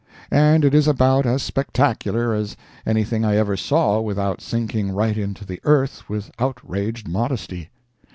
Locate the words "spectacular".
1.43-2.33